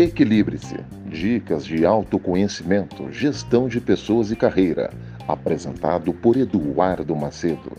[0.00, 0.76] Equilibre-se.
[1.06, 4.90] Dicas de autoconhecimento, gestão de pessoas e carreira.
[5.28, 7.76] Apresentado por Eduardo Macedo.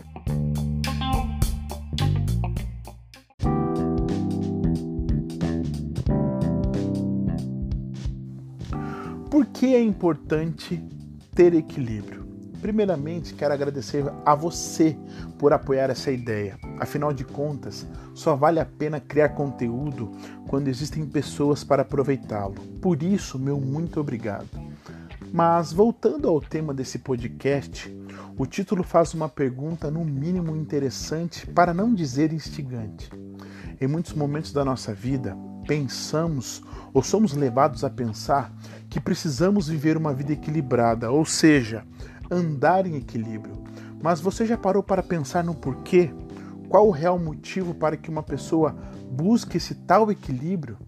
[9.28, 10.80] Por que é importante
[11.34, 12.31] ter equilíbrio?
[12.62, 14.96] Primeiramente, quero agradecer a você
[15.36, 16.56] por apoiar essa ideia.
[16.78, 20.12] Afinal de contas, só vale a pena criar conteúdo
[20.46, 22.54] quando existem pessoas para aproveitá-lo.
[22.80, 24.46] Por isso, meu muito obrigado.
[25.32, 27.92] Mas voltando ao tema desse podcast,
[28.38, 33.10] o título faz uma pergunta no mínimo interessante, para não dizer instigante.
[33.80, 35.36] Em muitos momentos da nossa vida,
[35.66, 36.62] pensamos
[36.94, 38.52] ou somos levados a pensar
[38.88, 41.84] que precisamos viver uma vida equilibrada, ou seja,
[42.30, 43.62] andar em equilíbrio.
[44.02, 46.10] Mas você já parou para pensar no porquê?
[46.68, 48.74] Qual o real motivo para que uma pessoa
[49.10, 50.78] busque esse tal equilíbrio?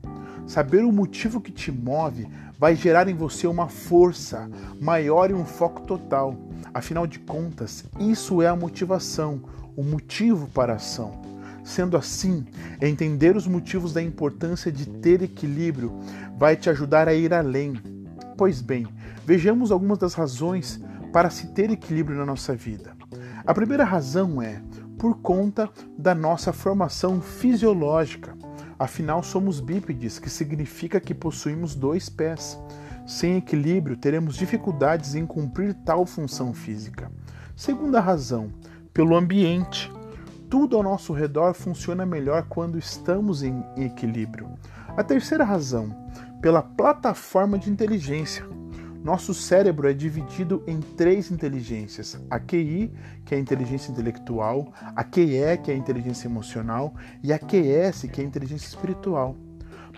[0.47, 4.49] Saber o motivo que te move vai gerar em você uma força
[4.81, 6.37] maior e um foco total.
[6.73, 9.43] Afinal de contas, isso é a motivação,
[9.77, 11.23] o motivo para a ação.
[11.63, 12.45] Sendo assim,
[12.81, 15.93] entender os motivos da importância de ter equilíbrio
[16.37, 17.75] vai te ajudar a ir além.
[18.37, 18.87] Pois bem,
[19.25, 20.81] vejamos algumas das razões
[21.15, 22.97] para se ter equilíbrio na nossa vida.
[23.47, 24.61] A primeira razão é
[24.99, 28.37] por conta da nossa formação fisiológica.
[28.77, 32.59] Afinal, somos bípedes, que significa que possuímos dois pés.
[33.07, 37.09] Sem equilíbrio, teremos dificuldades em cumprir tal função física.
[37.55, 38.51] Segunda razão,
[38.93, 39.93] pelo ambiente.
[40.51, 44.49] Tudo ao nosso redor funciona melhor quando estamos em equilíbrio.
[44.97, 45.97] A terceira razão,
[46.43, 48.45] pela plataforma de inteligência.
[49.05, 52.91] Nosso cérebro é dividido em três inteligências: a QI,
[53.23, 58.09] que é a inteligência intelectual, a QE, que é a inteligência emocional, e a QS,
[58.11, 59.37] que é a inteligência espiritual.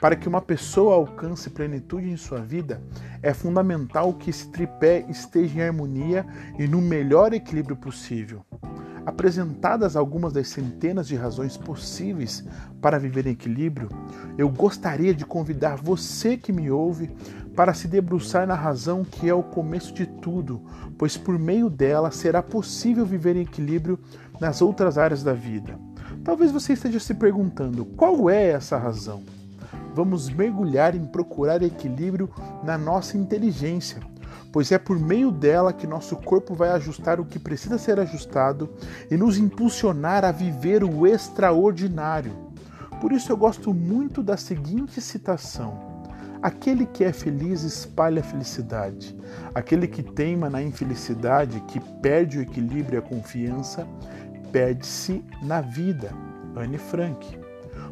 [0.00, 2.82] Para que uma pessoa alcance plenitude em sua vida,
[3.22, 6.26] é fundamental que esse tripé esteja em harmonia
[6.58, 8.44] e no melhor equilíbrio possível.
[9.06, 12.44] Apresentadas algumas das centenas de razões possíveis
[12.82, 13.88] para viver em equilíbrio,
[14.36, 17.08] eu gostaria de convidar você que me ouve
[17.56, 20.60] para se debruçar na razão que é o começo de tudo,
[20.98, 23.98] pois por meio dela será possível viver em equilíbrio
[24.38, 25.78] nas outras áreas da vida.
[26.22, 29.22] Talvez você esteja se perguntando qual é essa razão.
[29.94, 32.28] Vamos mergulhar em procurar equilíbrio
[32.62, 34.02] na nossa inteligência,
[34.52, 38.68] pois é por meio dela que nosso corpo vai ajustar o que precisa ser ajustado
[39.10, 42.32] e nos impulsionar a viver o extraordinário.
[43.00, 45.95] Por isso eu gosto muito da seguinte citação
[46.46, 49.16] Aquele que é feliz espalha a felicidade.
[49.52, 53.84] Aquele que teima na infelicidade, que perde o equilíbrio e a confiança,
[54.52, 56.12] perde-se na vida.
[56.54, 57.36] Anne Frank.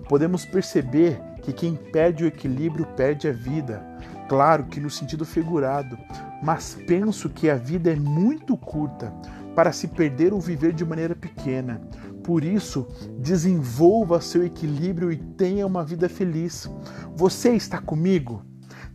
[0.09, 3.85] Podemos perceber que quem perde o equilíbrio perde a vida.
[4.29, 5.99] Claro que no sentido figurado,
[6.41, 9.13] mas penso que a vida é muito curta
[9.57, 11.81] para se perder ou viver de maneira pequena.
[12.25, 12.87] Por isso,
[13.19, 16.69] desenvolva seu equilíbrio e tenha uma vida feliz.
[17.15, 18.43] Você está comigo?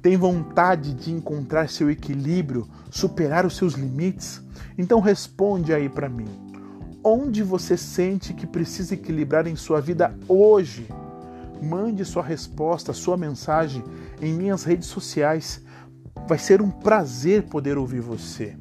[0.02, 4.42] Tem vontade de encontrar seu equilíbrio, superar os seus limites?
[4.76, 6.28] Então responde aí para mim.
[7.04, 10.88] Onde você sente que precisa equilibrar em sua vida hoje?
[11.62, 13.84] Mande sua resposta, sua mensagem
[14.20, 15.62] em minhas redes sociais.
[16.28, 18.58] Vai ser um prazer poder ouvir você.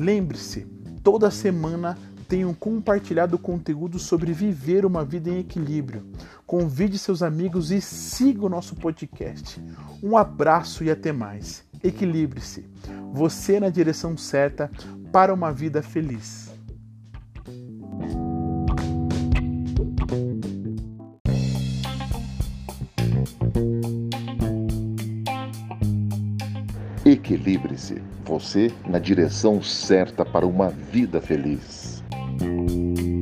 [0.00, 0.66] Lembre-se,
[1.02, 6.04] toda semana tenham compartilhado conteúdo sobre viver uma vida em equilíbrio.
[6.46, 9.62] Convide seus amigos e siga o nosso podcast.
[10.02, 11.64] Um abraço e até mais.
[11.82, 12.68] Equilibre-se.
[13.12, 14.70] Você na direção certa
[15.12, 16.46] para uma vida feliz.
[27.04, 28.02] Equilibre-se.
[28.24, 31.85] Você na direção certa para uma vida feliz.
[32.38, 33.15] Thank you.